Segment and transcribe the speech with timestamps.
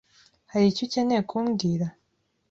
[0.51, 1.85] Hari icyo ukeneye kumbwira?